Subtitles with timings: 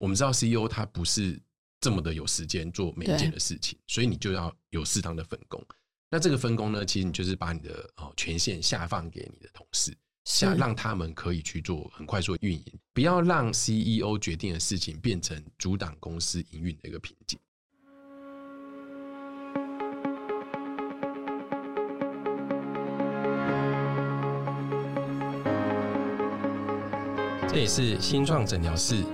[0.00, 1.38] 我们知道 CEO 他不是
[1.78, 5.62] 这么的有时间做每一件的事情，所以你就要有适当的分工。
[6.08, 9.94] 那这个分工呢，其实你就是把你的哦权限下放给你的同事，
[10.24, 17.38] 下让他们可以去做很快速的运营，不要让 CEO 决定的事情变成阻挡公司营运的一个瓶颈。
[27.52, 29.04] 这也是新创诊疗室，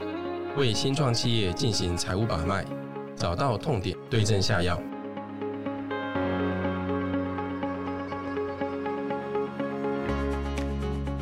[0.56, 2.64] 为新创企业进行财务把脉，
[3.14, 4.80] 找到痛点，对症下药。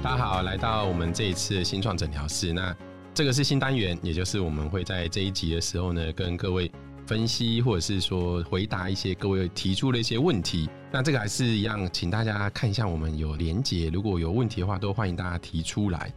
[0.01, 2.53] 大家好，来到我们这一次的新创诊疗室。
[2.53, 2.73] 那
[3.13, 6.71] 这个是新单元，也就是我们会在这一集的时候呢，跟各位
[7.05, 10.71] 分析或者是说回答一些各位提出的一些问题。
[10.93, 16.13] 那这个还是一样，请大家看一下我们有连结，如果有问题的话，都欢迎大家提出来。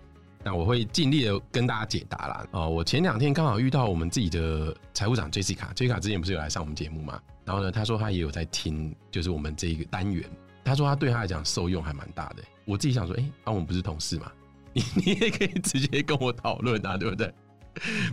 [0.47, 2.47] 那我会尽力的跟大家解答啦。
[2.51, 7.19] 哦，我前两天刚好遇到我们自己的财务长 Jessica，Jessica 之前不是有来上我们节目嘛？
[7.43, 10.23] 然后呢，他说他也有在听，就是我们这一个单元。
[10.63, 12.41] 他说他对他来讲受用还蛮大的。
[12.63, 14.31] 我自己想说，哎，那我们不是同事嘛？
[14.71, 17.33] 你你也可以直接跟我讨论啊，对不对？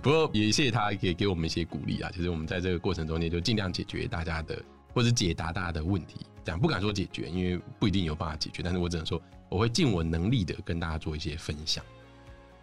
[0.03, 2.11] 不过也谢谢他，可以给我们一些鼓励啊。
[2.13, 4.61] 其实我们在这个过程中间就尽量解决大家的，
[4.93, 6.27] 或者解答大家的问题。
[6.45, 8.61] 这样不敢说解决，因为不一定有办法解决。
[8.61, 11.85] 但是我只能说，我会尽我能力的跟大家做一些分享。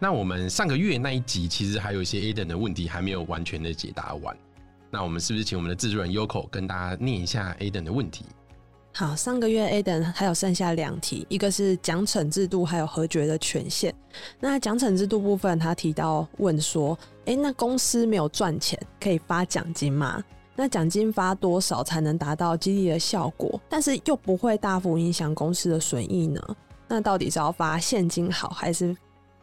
[0.02, 4.36] 那我们上个月那一集其实还有一些 A 登的问题还没有完全的解答完。
[4.90, 8.24] 那我们是不是请我们的制作人 Yoko 跟大家念一下 A 登的问题？
[8.92, 13.94] 好，上个月 A 登还有剩下两题，一个是奖惩制度还有和决的权限。
[14.40, 20.20] 那奖惩制度部分，他提到问说：哎，那公司没有赚钱，可以发奖金吗？
[20.56, 23.60] 那奖金发多少才能达到激励的效果？
[23.68, 26.40] 但是又不会大幅影响公司的损益呢？
[26.88, 28.94] 那到底是要发现金好，还是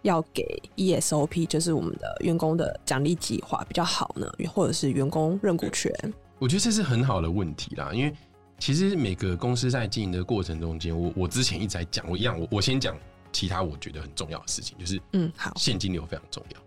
[0.02, 4.31] 要给 ESOP，就是我们的员工的奖励计划比较好呢？
[4.52, 5.94] 或者是员工认股权？
[6.38, 8.14] 我觉得这是很好的问题啦，因为。
[8.61, 12.93] 其实每个公司在经营的过程中间，我我之前一直在讲，我一样，我我先讲
[13.32, 16.59] 其他我觉得很重要的事情，就是嗯，好，现金流非常重要。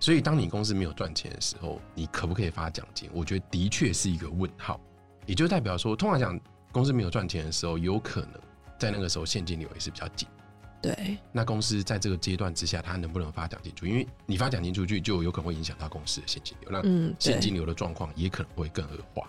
[0.00, 3.08] 所以当你公司没有赚钱的时候，你可不可以发奖金？
[3.12, 4.80] 我觉得的确是一个问号，
[5.24, 6.40] 也就代表说，通常讲
[6.72, 8.32] 公司没有赚钱的时候，有可能
[8.76, 10.26] 在那个时候现金流也是比较紧。
[10.94, 13.90] 对，那公司在这个阶段之下，它能不能发奖金出去？
[13.90, 19.28] 因为你发奖金出去，就有可能会影响到公司的现金流，那现金流的状况也可能会更恶化。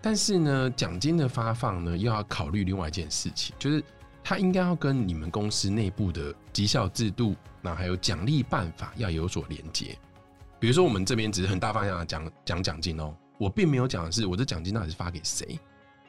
[0.00, 3.82] 但是呢，奖金的发放呢，又要考虑另外一件事情，就是
[4.22, 9.96] 它应该要跟你们公司内部的绩效制度，那还有奖励办法要有所连接。
[10.58, 15.58] 比如说，我们这边只是很大方向讲讲奖金哦，我并没有讲的是我的奖金到底是发给谁。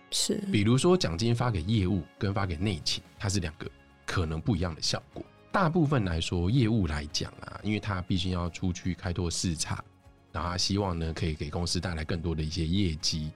[0.10, 3.70] 是，比如说奖金发给业务跟发给内勤，它是两个
[4.08, 5.24] 可能不一样的效果。
[5.52, 9.84] 大部分来说，业务来讲啊，因为他毕竟要出去开拓市场，
[10.32, 13.32] 然后希望呢可以给公司带来更多的一些业绩。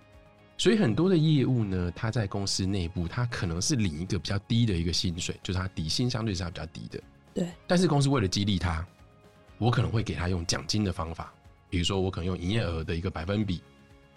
[0.58, 7.04] 所以很多的业务呢，他在公司内部，他可能是领一个比较低的一个薪水，就是他底薪相对是比较低的。
[7.34, 7.48] 对。
[7.68, 8.86] 但是公司为了激励他，
[9.58, 11.34] 我可能会给他用奖金的方法，
[11.70, 13.64] 比如说我可能用营业额的一个百分比，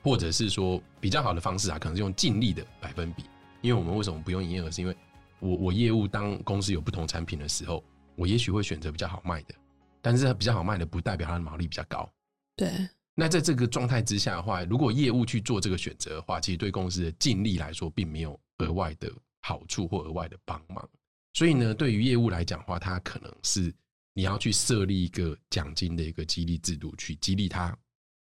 [0.03, 3.25] 或者是说比较好的方式啊，可能是用净利的百分比。
[3.62, 4.70] 因为我们为什么不用营业额？
[4.70, 4.94] 是因为
[5.41, 7.84] 我我业务当公司有不同产品的时候，
[8.17, 9.55] 我也许会选择比较好卖的，
[10.00, 12.11] 但是比较好卖的不代表它的毛利比较高。
[12.56, 12.71] 对。
[13.17, 19.09] 那在这个状态之下的话，如果业务去做这个选择的话，其实对公司的净利来说，并没有额外的
[19.43, 20.89] 好处或额外的帮忙。
[21.33, 23.73] 所以呢，对于业务来讲的话，它可能是
[24.15, 27.77] 你要去设立一个奖金的一个激励制度，去激励他，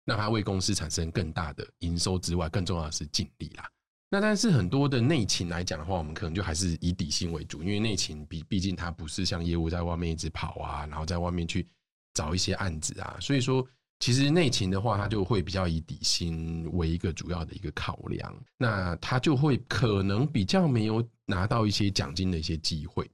[0.05, 3.69] 让他为公司产生更大的营收之外，更重要的是净利啦。
[4.11, 11.67] 那但是很多的内勤来讲的话，我们可能就还是以底薪为主，因为内勤比毕竟它不是像业务在外面一直跑啊，然后在外面去
[12.15, 13.67] 找一些案子啊，所以说。
[14.01, 23.11] 其实内勤的话，它就会比较以底薪为一个主要的一个考量，那它就会可能比较没有拿到一些奖金的一些机会。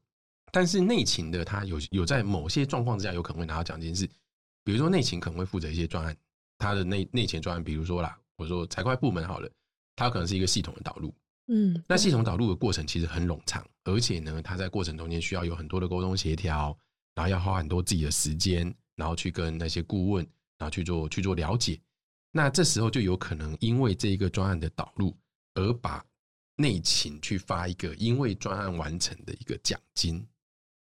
[0.52, 4.06] 但是内勤的，他有有在某些状况之下有可能会拿到奖金，是
[4.62, 6.14] 比如说内勤可能会负责一些专案，
[6.58, 9.50] 它的内内勤专案，比如说啦，我说财会部门好了，
[9.96, 11.14] 它可能是一个系统的导入，
[11.48, 16.76] 嗯，那系统导入的过程其实很冗长，而且呢，它在过程中间需要有很多的沟通协调，
[17.14, 20.26] 然后要花很多自己的时间，然后去跟那些顾问。
[20.56, 21.80] 然后去做去做了解，
[22.30, 25.12] 那这时候就有可能因为这一个专案的导入，
[25.54, 26.02] 而把
[26.54, 30.24] 内勤去发一个因为专案完成的一个奖金。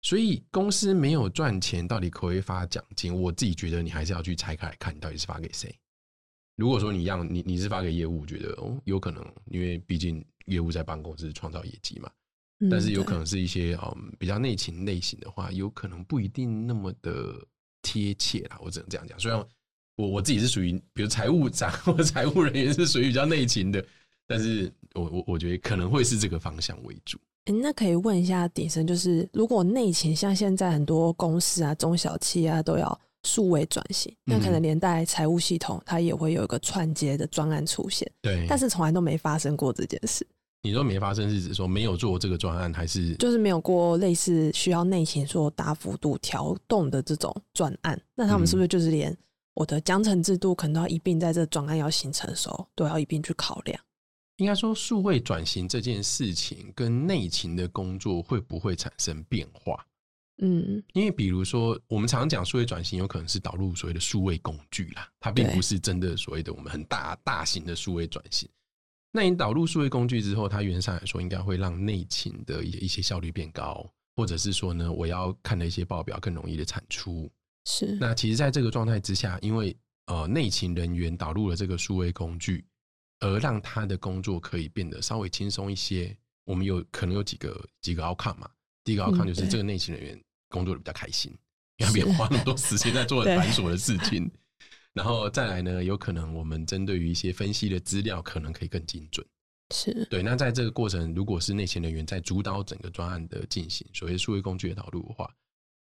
[0.03, 3.13] 所以公司没有赚钱，到底可不可以发奖金？
[3.13, 5.77] 我自己觉得你还是要去拆开来看，你到底是发给谁。
[6.57, 12.11] 如果说你让你你是发给业务，我觉得哦有可能，因为毕竟业务在办公室创造业绩嘛。
[12.71, 17.37] 但是有可能是一些嗯比较内勤类型的话，有可能不一定那么的
[17.83, 18.59] 贴切啦。
[18.63, 19.47] 我只能这样讲，虽然。
[19.99, 23.83] 我我自己是属于，比如财务长 或者财务人员是属于比较内勤的，
[24.27, 27.19] 但是我我我觉得可能会是这个方向为主。
[27.47, 40.27] 诶那可以问一下鼎生，就是如果内勤像现在很多公司啊、中小企啊都要数位转型，那可能连带财务系统它也会有一个串接的专案出现，对，但是从来都没发生过这件事，
[40.63, 48.01] 你说没发生是指说没有做这个专案，还是就是没有过类似需要内勤做大幅度调动的这种专案。
[48.15, 49.15] 那他们是不是就是连
[49.55, 53.79] 我的奖惩制度可能都要一并在这专案要形成的时候，都要一并去考量？
[54.37, 59.87] 应该说数位转型这件事情跟内勤的工作会不会产生变化？
[60.39, 68.49] 嗯，因为比如说，我们常常讲数位转型，有可能是导入所谓的数位工具啦，它并不是真的所谓的我们很大大型的数位转型。
[69.13, 77.31] 那你导入数位工具之后，它原则上来说，应该会让内勤的一一些效率变高，或者是说呢，我要看的一些报表更容易的产出。
[77.65, 79.75] 是那其实，在这个状态之下，因为
[80.07, 82.65] 呃内勤人员导入了这个数位工具，
[83.21, 86.15] 而让他的工作可以变得稍微轻松一些。
[86.45, 88.49] 我们有可能有几个几个 outcome 嘛？
[88.85, 91.31] 第一个 outcome 就是这个内勤人员工作的比较开心，
[91.77, 94.31] 因为他不用花那么多时间在做很繁琐的事情。
[94.95, 99.27] 然后再来呢，有可能我们针对于一些分析的资料，可能可以更精准。
[99.75, 105.29] 是，对，那在这个过程，如果是内勤人员在主导整个专案的进行，所谓数位工具的导入的话，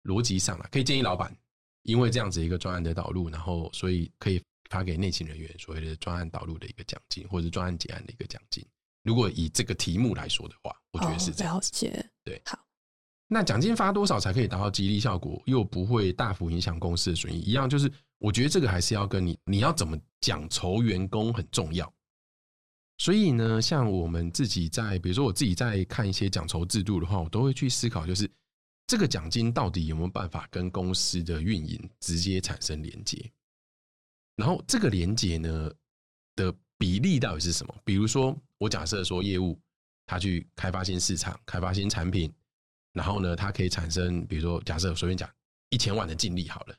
[0.05, 1.37] 逻辑上啊，可以建议老板，
[1.83, 8.65] 因为这样子一个专案的导入，然后所以可以发给内勤人员所谓的专案导入的一个奖金，或者是专案结案的一个奖金。
[9.03, 11.69] 如果以这个题目来说的话，我觉得是这样子。
[11.87, 12.11] 哦了解。
[12.25, 12.59] 对好，
[13.33, 17.41] 那奖金发多少才可以达到激励效果，又不会大幅影响公司的损益？
[17.41, 21.91] 一样，就是我觉得这个还是要跟你你要怎么奖酬员工很重要。
[22.99, 28.31] 所以呢，像我们自己在，比如说我自己在看一些奖酬制度的话，我都会去思考，就是
[28.87, 33.33] 这个奖金到底有没有办法跟公司的运营直接产生连接？
[34.37, 35.73] 然后这个连接呢
[36.37, 37.75] 的比例到底是什么？
[37.83, 39.59] 比如说，我假设说业务
[40.07, 42.33] 他去开发新市场、开发新产品，
[42.93, 45.29] 然后呢，它可以产生，比如说假设随便讲
[45.71, 46.75] 一千万的净利好了，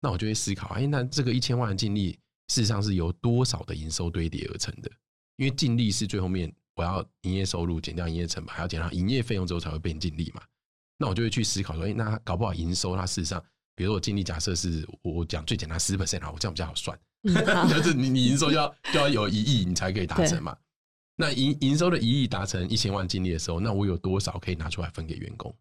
[0.00, 2.12] 那我就会思考，哎，那这个一千万的净利
[2.48, 4.90] 事实上是由多少的营收堆叠而成的？
[5.36, 10.42] 因为净利是最后面我要营业收入减掉营业成本，还要减掉营业费用之后才会变净利嘛。
[10.98, 13.42] 那我就会去思考说，哎，那搞不好营收它事实上，
[13.74, 16.98] 比如说我净利假设是我我讲最简单十 percent 啊，我这样比较好算，
[17.68, 20.56] 就是你你营收要就要有一亿你才可以达成嘛。
[21.16, 25.54] 那营营收的一亿达成一千万净利的时候，那我有多少可以拿出来分给员工？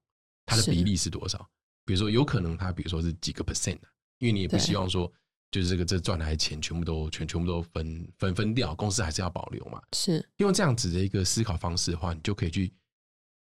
[0.45, 1.47] 它的比例是多少？
[1.85, 3.89] 比如说有可能它比如说是几个 percent 啊，
[4.19, 5.11] 因为你也不希望说
[5.51, 9.81] 就是这个这赚来的钱全部都全全部都分分分掉，公司还是要保留嘛。
[9.95, 12.73] 是用这样子的一个思考方式的话，你就可以去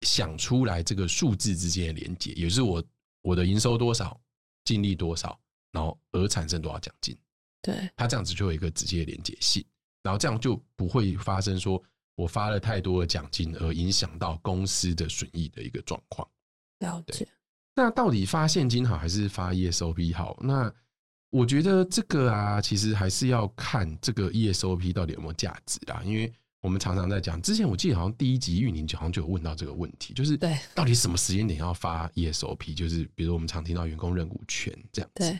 [0.02, 2.84] 想出来这个数字之间的连接，也就是我
[3.22, 4.20] 我的营收多少，
[4.64, 5.40] 净利多少，
[5.72, 7.16] 然后而产生多少奖金，
[7.62, 9.64] 对，它这样子就有一个直接的连接性，
[10.06, 11.82] 然后这样就不会发生说
[12.14, 16.26] 我发了太多的奖金而影响到公司的损益的一个状况。
[16.78, 17.26] 了解。
[17.74, 20.38] 那到底发现金好还是发 ESOP 好？
[20.40, 20.72] 那
[21.30, 26.00] 我觉得这个啊，其实还是要看这个 ESOP 到底有没有价值啦。
[26.04, 26.32] 因为
[26.62, 32.74] 我们常常在讲，之前我记得好像第一集运营好像就有问到这个问题，就是对到底什么时间点要发 ESOP？
[32.74, 35.38] 就是比如我们常听到员工认股权这样子。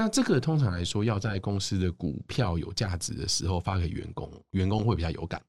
[0.00, 5.42] 对，那这个通常来说，要在公司的股票有价值的时候发给员工，员工会比较有感。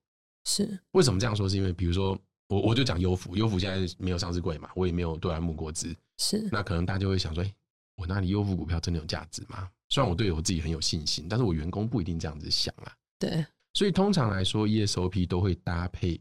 [0.45, 1.47] 是为什么这样说？
[1.47, 7.53] 是因为比如说我我就讲优福，优福现在没有上市柜嘛，我也没有对岸木国资，是，那可能大家就会想说，哎、
[7.95, 9.69] 我那里优抚股票真的有价值吗？
[9.89, 12.91] 虽然我对我自己很有信心，但是我员工不一定这样子想啊。
[13.19, 16.19] 对，所以通常来说，ESOP 都会搭配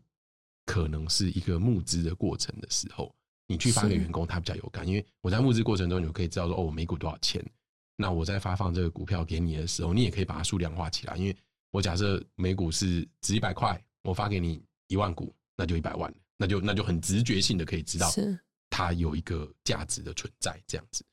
[0.67, 3.15] 可能是一个募资的过程的时候，
[3.47, 7.43] 你去发给是员工，他比较有感，因为我在募资过程中，你就可以知道说，哦，我每股多少钱。
[8.01, 11.37] 那我在发放这个股票给你的时候，你也可以把它数量化起来，因为
[11.71, 18.39] 我假设每股是值一百块，我发给你一万股，那就一百万，那就那就很直觉性的可以知道是
[18.71, 21.05] 它有一个价值的存在，这样子。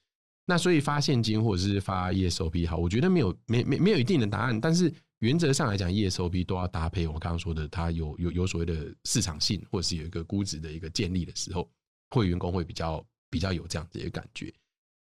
[0.46, 4.90] 那所以发现金或者是发 ESOP 好，我觉得没有没没没有一定的答案，但是
[5.20, 11.70] 原则上来讲，ESOP 都要搭配我刚刚说的，它有有有所谓的市场性，或者是有一个估值的一个建立的时候，
[12.12, 14.54] 会员工会比较比较有这样子的感觉。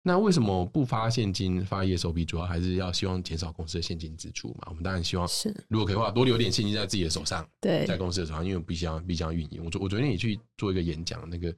[0.01, 2.23] 那为什么不发现金发 ESOP？
[2.23, 4.67] 主要还是要希望减少公司的现金支出嘛。
[4.67, 9.63] 我们当然希望，是，如果可以的话，多留点现金在自己的手上，对在公司的手上，因为我必须要必须要运营。
[9.63, 11.53] 我昨我昨天也去做一个演讲，那个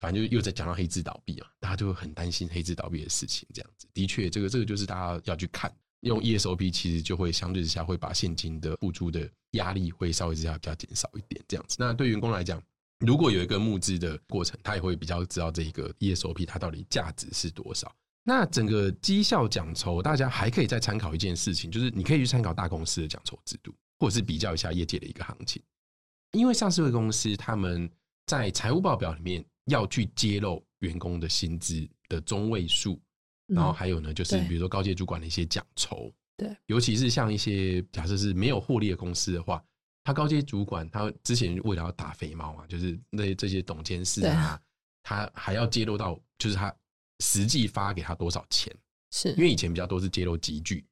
[0.00, 3.46] 反正就又在讲到黑字倒闭嘛，大家就会很担心黑字倒闭的事情。
[3.52, 11.44] 这样子，的确，这个这个就是大家要去看，用 ESOP 其实就会相对之下会把现金的付出的压力会稍微之下比较减少一点。
[11.46, 12.62] 这样子，那对员工来讲，
[13.04, 17.94] 如果有一个募资的过程，他也会比较知道这一个 ESOP 它到底价值是多少。
[18.22, 25.62] 那整个绩效奖酬，大家还可以再参考一件事情，就是你可以去参考大公司的奖酬制度，或者是比较一下业界的一个行情。
[26.32, 27.88] 因为上市公司他们
[28.26, 32.98] 在财务报表里面要去揭露员工的薪资的中位数，
[33.46, 36.10] 然后还有呢，就是比如说高阶主管的一些奖酬。
[36.36, 39.62] 对，尤其是像一些假设是没有获利的公司的话，
[40.04, 44.60] 他高阶主管他之前为了要打肥猫啊，就是那这些董监事啊，
[45.02, 46.72] 他还要揭露到就是他。
[47.20, 48.74] 实际发给他多少钱？
[49.12, 50.84] 是因为以前比较多是揭露集聚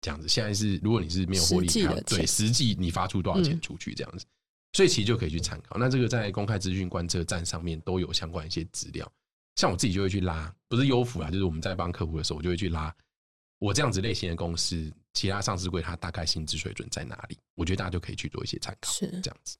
[0.00, 4.24] 这样子，现在是如果你是没有获利的，对实际你发出多少钱出去这样子，
[4.72, 5.76] 所以其实就可以去参考。
[5.76, 9.12] 那这个在公开资讯观测站上面都有相关一些资料，
[9.56, 12.94] 像我自己就会去拉，不是优抚啊，就是我们在帮客户的时候，我就会去拉
[13.58, 17.38] 我这样子类型的公司，其他上市柜它大概薪资水准在哪里？
[17.54, 19.56] 我觉得大家就可以去做一些参考，是这样子。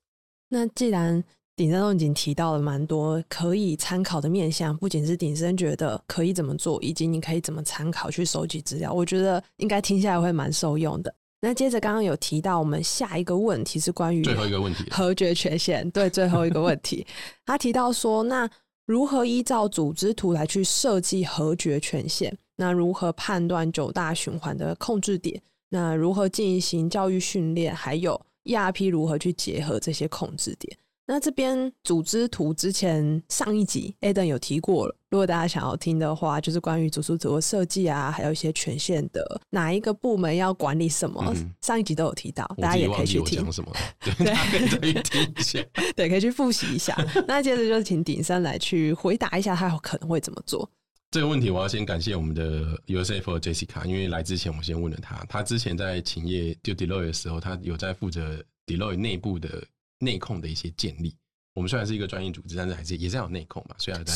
[0.49, 1.23] 那既然
[1.57, 11.15] 鼎生都已经提到了蛮多可以参考的面向，不仅是鼎生觉得可以怎么做，以及你可以怎么参考去收集资料，我觉得应该听下来会蛮受用的。
[11.41, 15.89] 那接着刚刚有提到，我们下一个问题是关于最后一个问题核决权限。
[15.91, 17.07] 对，最后一个问题，
[17.47, 18.49] 他提到说，那
[18.87, 22.37] 如何依照组织图来去设计核决权限？
[22.57, 25.43] 那如何判断九大循环的控制点？
[25.69, 27.75] 那如何进行教育训练？
[27.75, 30.77] 还有 ERP 如何去结合这些控制点？
[31.07, 43.71] 那这边组织图之前上一集 Aden 有提过了，如果大家想要听的话，就是关于组织图的设计啊，还有一些权限的哪一个部门要管理什么，上一集都有提到，大家也可以去听什么，
[44.01, 45.59] 对，可以听一下，
[45.95, 46.97] 对，可以去复习一下。
[47.29, 50.67] 那接着就是请鼎山来去回答一下，他可能会怎么做
[51.15, 51.49] 这个问题。
[51.49, 59.65] 我要先感谢我们的 USF Jessica，因为来之前我先问了他，他之前在企业就 Deloitte 的时候，他有在负责 Deloitte 内部的。
[60.01, 61.17] 内控的一些建立，
[61.55, 64.13] 我们虽然是一个专业组织，但是还是也是有内控嘛，虽然在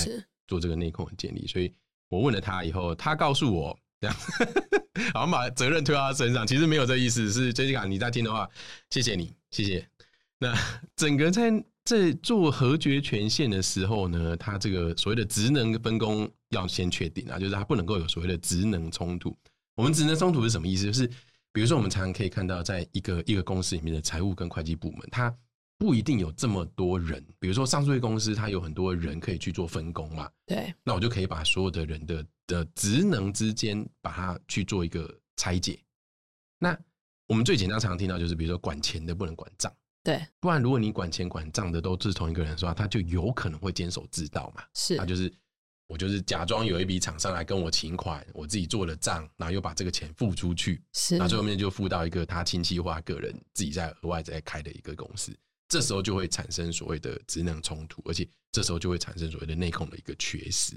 [0.46, 1.72] 做这个内控的建立，所以
[2.10, 4.16] 我问了他以后，他告诉我这样，
[5.14, 7.32] 好像把责任推到他身上，其实没有这意思。
[7.32, 8.46] 是 Jessica，你在听的话，
[8.90, 9.88] 谢谢你，谢谢。
[10.40, 10.52] 那
[10.94, 11.50] 整个在
[11.88, 19.34] 在做核决权限的时候呢，它这个所谓的职能分工要先确定啊，就是它不能够有所谓的职能冲突。
[19.74, 20.84] 我们职能冲突是什么意思？
[20.84, 21.06] 就是
[21.50, 25.34] 比如说我们常常可以看到，在一个一个公司里面的财务跟会计部门，它
[25.78, 30.30] 不一定有这么多人，比如说上市公司，它有很多人可以去做分工嘛。
[30.44, 35.80] 对，那我就可以把所有的人的的职能之间，把它去做一个拆解。
[36.58, 36.78] 那
[37.28, 39.72] 我们最简单常常听到就是，比如说管钱的不能管账，
[40.08, 44.64] 对，不然如果你管钱管账的都是同一个人的话，他就有可能会监守自盗嘛。
[44.72, 45.30] 是，他就是
[45.86, 55.30] 我就是假装有一笔厂商来跟我请款，我自己做了账，然后又把这个钱付出去，是，那最后面就付到一个他亲戚或个人自己在额外再开的一个公司。
[55.68, 60.74] 这时候就会产生所谓的职能冲突，而且这时候就会产生所谓的内控的一个缺失。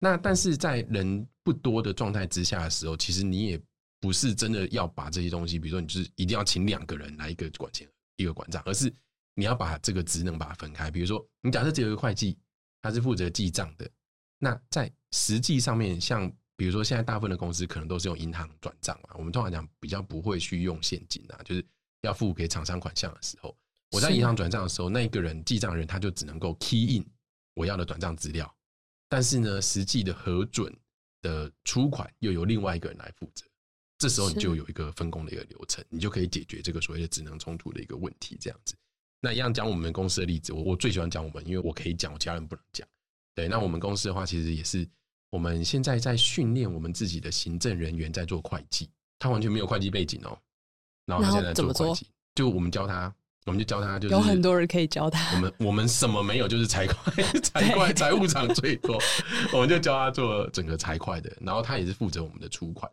[0.00, 3.60] 那但是在人不多的状态之下的时候，其实你也
[4.00, 8.92] 不是真的要把这些东西，比如说你就是一定要请两个人来一个管钱，一个管账，而是
[9.34, 10.90] 你要把这个职能把它分开。
[10.90, 12.38] 比如说，你假设只有一个会计，
[12.82, 13.88] 他是负责记账的，
[14.38, 21.64] 那在实际上面，像比如说现在大部分的公司可能都是用银行转账嘛，我们通常讲比较不会去用现金啊，就是
[22.02, 23.56] 要付给厂商款项的时候。
[23.92, 27.06] 我在银行转账的时候，那一个人记账人他就只能够 key in
[27.54, 28.52] 我要的转账资料，
[29.08, 30.74] 但是呢，实际的核准
[31.22, 33.46] 的出款又由另外一个人来负责。
[33.98, 38.36] 这时候你就有一个分工的一个流程，你就可以解决这个所谓的职能冲突的一个问题。
[38.40, 38.74] 这样子，
[39.20, 42.86] 那一样讲我们公司的例子，我我最喜欢讲我们，因为我可以讲，我家人不能讲。
[43.34, 44.86] 对，那我们公司的话，其实也是
[45.30, 48.88] 我们现在在训练我们自己的行政人员在做会计，
[49.18, 50.38] 他完全没有会计背景哦，
[51.06, 53.14] 然后他现在做会计，就我们教他。
[53.46, 55.32] 我们就教他，就是有很多人可以教他。
[55.36, 59.00] 我们我们什么没有，就是财会、财会、财务长最多。
[59.52, 62.90] 我们就教他做整个财会的，然后他也是负责我们的出款。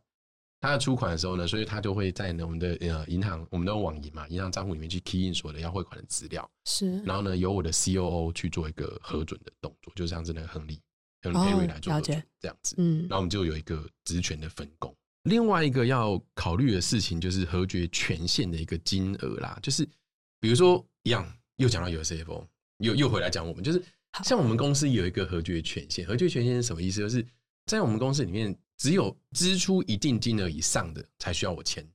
[0.63, 6.49] 他要出款的时候呢，所以他就会在我们的呃银行，我们的网银嘛，银行账户里面去 key in 所有的要汇款的资料。
[6.63, 7.01] 是。
[7.01, 10.79] 然后呢，由我的 C O O 去做一个核准的动作，就像是那个亨利、
[11.21, 12.75] 亨利佩瑞来做核准这样子。
[12.77, 13.01] 嗯。
[13.01, 14.95] 然后我们就有一个职权的分工。
[15.23, 19.85] 另外一个要考虑的事情就是核决权限的一个金额啦，就是。
[20.39, 22.45] 比如说一样，又讲到有 CFO，
[22.79, 23.81] 又又回来讲我们，就是
[24.25, 26.99] 像我们公司有一个核决权限，核决权限是什么意思？
[26.99, 27.25] 就是
[27.65, 31.89] 在我们公司里面，只有支出一定金额以上的才需要我签，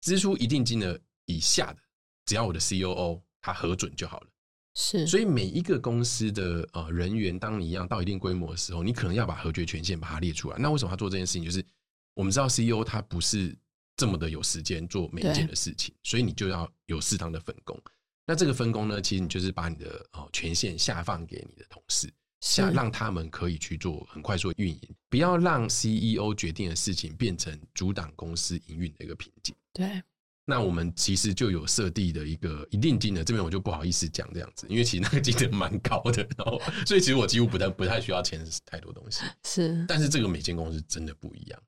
[0.00, 1.78] 支出一定金额以下的，
[2.24, 4.28] 只要我的 COO 他核准就好了。
[4.76, 10.56] 是，所以每一个公司的呃人员，当你一样到一定规模的时候，你可能要把核决权限把它列出来。
[10.56, 11.44] 那为什么要做这件事情？
[11.44, 11.66] 就是
[12.14, 13.58] 我们知道 CEO 他不是。
[13.96, 17.78] 这么的有时间做每一件的事情，所以你就要有适当的分工。
[18.24, 22.10] 那这个分工呢，其实你就是把你的哦权限下放给你的同事，
[22.40, 29.54] 下，是让他们可以去做很快速的运营，不要让 CEO 决定的事情变成阻挡公司营运的一个瓶颈。
[29.72, 30.02] 对，
[30.44, 41.62] 那我们其实就有设定的一个一定金额，这边我就不好意思讲这样子，因为其实那个金额蛮高的，然后 所以其实我几乎不太不太需要签太多东西，是，但是这个每间公司真的不一样。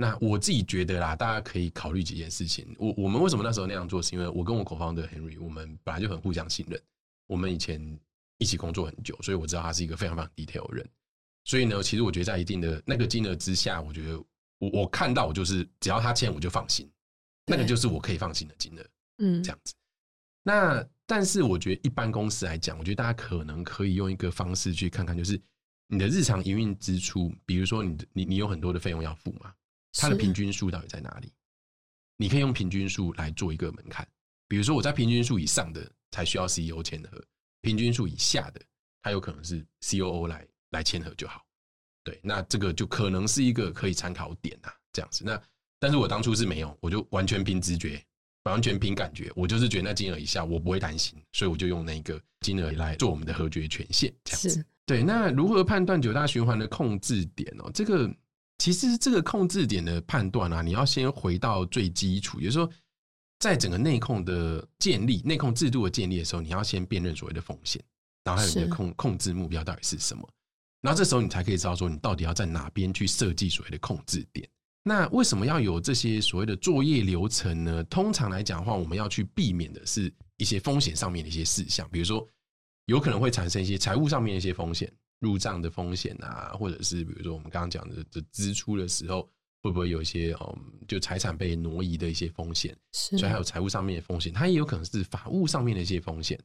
[0.00, 2.72] 那我自己觉得啦，大家可以考虑几件事情。
[2.78, 6.80] 我我们为什么那时候那样做，是因为我跟我口方的 Henry，我们本来就很互相信任，
[7.26, 7.98] 我们以前
[8.38, 10.90] 一起工作很久，所以我知道他是一个非常非常 detail 的人。
[11.44, 14.18] 所以呢，其实我觉得在一定的那个金额之下，我觉得
[14.58, 16.90] 我我看到我就是只要他签我就放心，
[17.46, 18.86] 那个就是我可以放心的金额。
[19.18, 19.74] 嗯这，样子。
[20.42, 25.40] 那但是我觉得一般公司来讲，我觉得大家可能可以用一个方式去看看，就是
[25.88, 29.52] 你的日常营运支出，比如说你的你你有很多的费用要付嘛，
[29.94, 31.32] 它的平均数到底在哪里？
[32.18, 34.06] 你可以用平均数来做一个门槛，
[34.48, 37.24] 比如说我在平均数以上的才需要 CEO 签合，
[37.60, 38.60] 平均数以下的，
[39.02, 41.44] 它有可能是 COO 来来签合就好。
[42.04, 45.22] 对，那这个就可能是一个可以参考点啊，这样子。
[45.24, 45.40] 那
[45.78, 48.02] 但是我当初是没有，我就完全凭直觉，
[48.44, 54.64] 完全凭感觉，我就是觉得那金额以下我不会担心，所以我就用那个金额来做我们的核决权限，这样子是。
[54.86, 57.70] 对，那如何判断九大循环的控制点哦？
[57.74, 58.10] 这个
[58.56, 62.70] 其实这个控制点的判断啊，你要先回到最基础，也就是说，
[63.38, 67.82] 在整个内控的建立、内控制度的建立的时候，你要先辨认所谓的风险，
[68.24, 70.28] 然后还有你的控控制目标到底是什么，
[70.80, 74.48] 然后这时候你才可以知道说，你到底要在哪边去设计所谓的控制点。
[74.82, 77.84] 那为什么要有这些所谓的作业流程呢？
[77.84, 82.26] 通常来讲的话，我们要去避免的是一些风险上面的一些事项，比如说
[82.86, 84.90] 有可能会产生一些财务上面的一些风险，
[85.20, 89.28] 入账的风险啊，或者是比如说我们刚刚讲的这支出的时候，
[89.62, 92.76] 会不会有一些嗯，就财产被挪移的一些风险？
[92.92, 96.38] 是，所以还有财务上面的风险，它也有可能是法务上面的一些风险，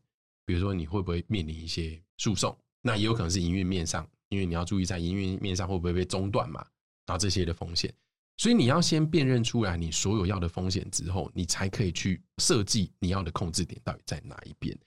[0.46, 6.66] 比如说你会不会面临一些诉讼，那也有可能是营运面上，因为你要注意在营运面上会不会被中断嘛，
[7.06, 7.94] 然后这些的风险，
[8.38, 14.78] 所以你要先辨认出来你所有要的风险之后，你才可以去设计你要的控制点到底在哪一边。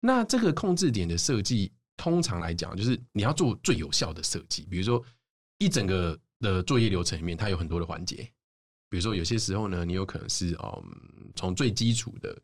[0.00, 5.02] 那这个控制点的设计，通常来讲就是你要做最有效的设计，比如说
[5.58, 8.16] 一整个的作业流程里面，它有很多的环节，
[8.88, 12.36] 比如说有些时候呢，你有可能是嗯，从最基础的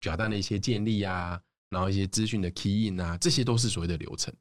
[0.00, 4.34] 表单的一些建立啊，然后一些资讯的 key in 啊，这些都是所谓的流程。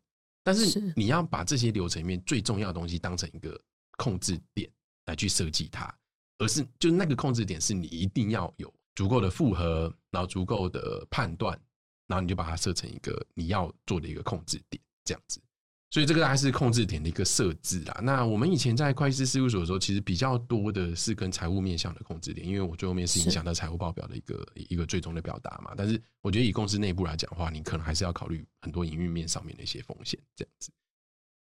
[0.43, 3.59] 但是是你要把这些流程里面最重要的东西当成一个
[3.97, 4.71] 控制点
[5.07, 5.93] 来去设计它，
[6.37, 11.59] 而是就是那个控制点是你一定要有足够的复合，然后足够的判断，
[12.07, 15.41] 然后你就把它设成一个你要做的一个控制点，这样子。
[15.89, 17.99] 所以这个大概是控制点的一个设置啦。
[18.03, 25.73] 那我们以前在会计师事务所的时候，其实比较多的是跟财务面向的控制点，因为我最后面是影响到财务报表的一个一个最终的表达嘛。
[25.77, 30.71] 但是我觉得以公司内部来讲的话，你可能还是要考虑很多营运面上面的一些风险，这样子。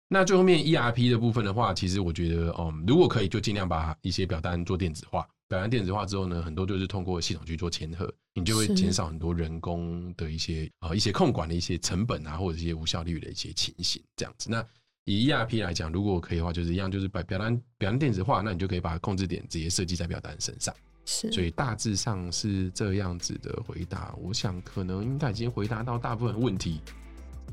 [0.07, 5.25] 那最后面 ERP 的部分的话，其实我觉得，嗯，如果可以，就尽量把一些表单做电子化。
[5.51, 14.49] 表单电子化之后呢，很多就是通过系统去做签核，你就会是减少很多人工的一些呃一些控管的一些成本啊，或者一些无效率的一些情形，这样子。
[14.49, 14.65] 那
[15.03, 20.73] 以 ERP 来讲，如果可以的话，就是一样，就是把表单表单电子化，那你就可以把控制点直接设计在表单身上。
[21.03, 24.15] 是，所以大致上是这样子的回答。
[24.21, 26.79] 我想可能应该已经回答到大部分问题。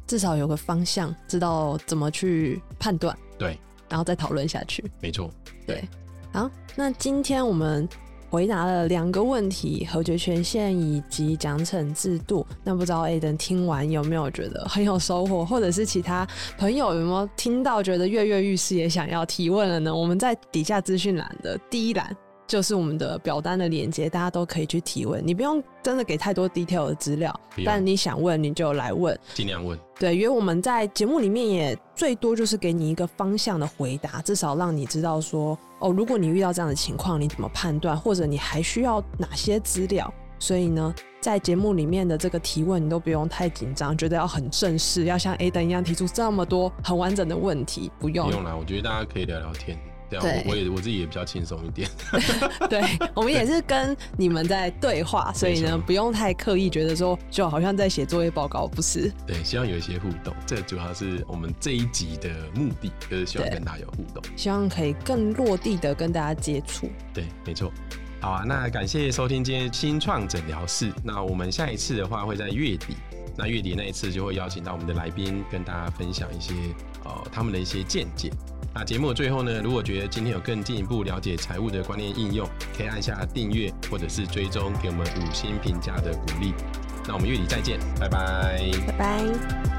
[0.07, 3.59] 至少有个方向，知道怎么去判断，对，
[3.89, 4.89] 然后再讨论下去。
[5.03, 5.29] 没错。
[5.67, 5.83] 对，
[6.33, 7.89] 好，那今天我们
[8.31, 12.47] 回答了两个问题：和决权限以及奖惩制度。
[12.63, 16.27] 那不知道 aden 听完有没有觉得很有收获，或者是其他
[16.59, 19.95] 朋友有没有听到觉得跃跃欲试，也想要提问了呢？
[19.95, 22.15] 我们在底下资讯栏的第一栏。
[22.49, 25.23] 就是我们的表单的连接，大家都可以去提问。
[25.25, 29.17] 你不用真的给太多 detail 的资料，但你想问你就来问。
[29.35, 29.79] 尽量问。
[29.99, 40.13] 对，因为我们在节目里面也最多就是给你一个方向的回答，至少让你知道说，哦，如果你遇到这样的情况，你怎么判断，或者你还需要哪些资料。
[40.41, 48.27] 所以呢，在节目里面的这个提问，你都不用太紧张，觉得要很正式，要像 A 登一样提出这么多很完整的问题，不用。
[48.29, 49.77] 不用啦，我觉得大家可以聊聊天，
[50.11, 51.89] 对我我也我自己也比较轻松一点。
[52.71, 52.83] 对，
[53.15, 59.13] 我们也是跟你们在对话，所以呢，不用太刻意，觉得说就好像在写作业报告，不是？
[59.27, 64.23] 对，希望有一些互动，这主要是我们这一集的目的，就是希望跟大家有互动。
[64.37, 66.91] 希望可以更落地的跟大家接触。
[67.13, 67.73] 对，没错。
[68.21, 70.93] 好啊，那感谢收听今天新创诊疗室。
[71.05, 72.97] 那我们下一次的话会在月底，
[73.37, 76.53] 那月底那一次就会邀请到我们的来宾跟大家分享一些
[77.05, 78.33] 呃他们的一些见解。
[78.75, 86.55] 那节目最后呢，如果觉得今天有更进一步了解财务的观念应用，可以按下订阅或者是追踪，给我们五星评价的鼓励。
[87.07, 88.71] 那我们月底再见，拜拜。
[88.87, 89.78] 拜拜。